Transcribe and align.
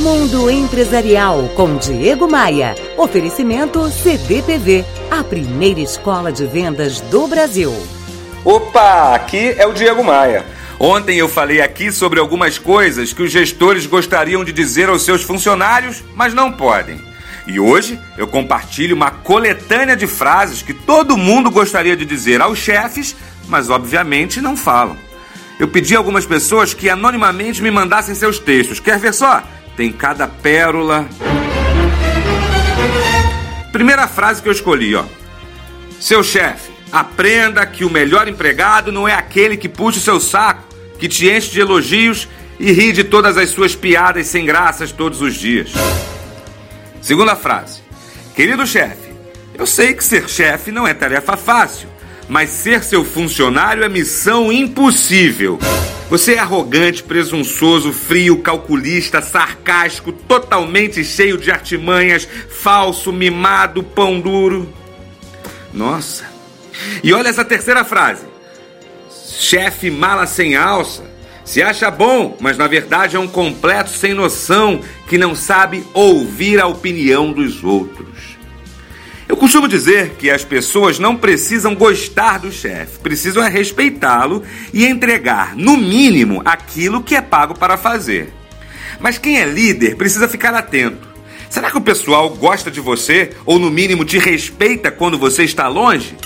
Mundo 0.00 0.50
Empresarial 0.50 1.50
com 1.54 1.76
Diego 1.76 2.26
Maia. 2.26 2.74
Oferecimento 2.96 3.86
CDPV, 3.90 4.82
a 5.10 5.22
primeira 5.22 5.78
escola 5.78 6.32
de 6.32 6.46
vendas 6.46 7.02
do 7.02 7.26
Brasil. 7.26 7.70
Opa, 8.42 9.14
aqui 9.14 9.54
é 9.58 9.66
o 9.66 9.74
Diego 9.74 10.02
Maia. 10.02 10.46
Ontem 10.78 11.18
eu 11.18 11.28
falei 11.28 11.60
aqui 11.60 11.92
sobre 11.92 12.18
algumas 12.18 12.56
coisas 12.56 13.12
que 13.12 13.22
os 13.22 13.30
gestores 13.30 13.84
gostariam 13.84 14.42
de 14.42 14.54
dizer 14.54 14.88
aos 14.88 15.02
seus 15.02 15.22
funcionários, 15.22 16.02
mas 16.14 16.32
não 16.32 16.50
podem. 16.50 16.98
E 17.46 17.60
hoje 17.60 18.00
eu 18.16 18.26
compartilho 18.26 18.96
uma 18.96 19.10
coletânea 19.10 19.94
de 19.94 20.06
frases 20.06 20.62
que 20.62 20.72
todo 20.72 21.14
mundo 21.14 21.50
gostaria 21.50 21.94
de 21.94 22.06
dizer 22.06 22.40
aos 22.40 22.58
chefes, 22.58 23.14
mas 23.48 23.68
obviamente 23.68 24.40
não 24.40 24.56
falam. 24.56 24.96
Eu 25.58 25.68
pedi 25.68 25.94
a 25.94 25.98
algumas 25.98 26.24
pessoas 26.24 26.72
que 26.72 26.88
anonimamente 26.88 27.62
me 27.62 27.70
mandassem 27.70 28.14
seus 28.14 28.38
textos. 28.38 28.80
Quer 28.80 28.98
ver 28.98 29.12
só? 29.12 29.42
Tem 29.80 29.90
cada 29.90 30.28
pérola. 30.28 31.08
Primeira 33.72 34.06
frase 34.06 34.42
que 34.42 34.48
eu 34.50 34.52
escolhi, 34.52 34.94
ó. 34.94 35.06
Seu 35.98 36.22
chefe, 36.22 36.70
aprenda 36.92 37.64
que 37.64 37.82
o 37.82 37.88
melhor 37.88 38.28
empregado 38.28 38.92
não 38.92 39.08
é 39.08 39.14
aquele 39.14 39.56
que 39.56 39.70
puxa 39.70 39.96
o 39.96 40.02
seu 40.02 40.20
saco, 40.20 40.64
que 40.98 41.08
te 41.08 41.30
enche 41.30 41.50
de 41.52 41.60
elogios 41.60 42.28
e 42.58 42.70
ri 42.72 42.92
de 42.92 43.04
todas 43.04 43.38
as 43.38 43.48
suas 43.48 43.74
piadas 43.74 44.26
sem 44.26 44.44
graças 44.44 44.92
todos 44.92 45.22
os 45.22 45.34
dias. 45.34 45.72
Segunda 47.00 47.34
frase. 47.34 47.80
Querido 48.36 48.66
chefe, 48.66 49.14
eu 49.54 49.66
sei 49.66 49.94
que 49.94 50.04
ser 50.04 50.28
chefe 50.28 50.70
não 50.70 50.86
é 50.86 50.92
tarefa 50.92 51.38
fácil, 51.38 51.88
mas 52.28 52.50
ser 52.50 52.84
seu 52.84 53.02
funcionário 53.02 53.82
é 53.82 53.88
missão 53.88 54.52
impossível. 54.52 55.58
Você 56.10 56.34
é 56.34 56.38
arrogante, 56.40 57.04
presunçoso, 57.04 57.92
frio, 57.92 58.38
calculista, 58.38 59.22
sarcástico, 59.22 60.10
totalmente 60.10 61.04
cheio 61.04 61.38
de 61.38 61.52
artimanhas, 61.52 62.26
falso, 62.48 63.12
mimado, 63.12 63.84
pão 63.84 64.20
duro. 64.20 64.68
Nossa. 65.72 66.24
E 67.04 67.12
olha 67.12 67.28
essa 67.28 67.44
terceira 67.44 67.84
frase. 67.84 68.24
Chefe 69.38 69.88
mala 69.88 70.26
sem 70.26 70.56
alça. 70.56 71.08
Se 71.44 71.62
acha 71.62 71.88
bom, 71.92 72.36
mas 72.40 72.58
na 72.58 72.66
verdade 72.66 73.14
é 73.14 73.18
um 73.18 73.28
completo 73.28 73.90
sem 73.90 74.12
noção 74.12 74.80
que 75.08 75.16
não 75.16 75.36
sabe 75.36 75.84
ouvir 75.94 76.60
a 76.60 76.66
opinião 76.66 77.32
dos 77.32 77.62
outros. 77.62 78.29
Eu 79.30 79.36
costumo 79.36 79.68
dizer 79.68 80.16
que 80.18 80.28
as 80.28 80.44
pessoas 80.44 80.98
não 80.98 81.16
precisam 81.16 81.72
gostar 81.72 82.38
do 82.38 82.50
chefe, 82.50 82.98
precisam 82.98 83.44
é 83.44 83.48
respeitá-lo 83.48 84.42
e 84.74 84.84
entregar, 84.84 85.54
no 85.54 85.76
mínimo, 85.76 86.42
aquilo 86.44 87.00
que 87.00 87.14
é 87.14 87.22
pago 87.22 87.56
para 87.56 87.76
fazer. 87.76 88.34
Mas 88.98 89.18
quem 89.18 89.38
é 89.38 89.46
líder 89.46 89.94
precisa 89.94 90.26
ficar 90.26 90.52
atento. 90.52 91.06
Será 91.48 91.70
que 91.70 91.78
o 91.78 91.80
pessoal 91.80 92.28
gosta 92.30 92.72
de 92.72 92.80
você 92.80 93.30
ou, 93.46 93.60
no 93.60 93.70
mínimo, 93.70 94.04
te 94.04 94.18
respeita 94.18 94.90
quando 94.90 95.16
você 95.16 95.44
está 95.44 95.68
longe? 95.68 96.16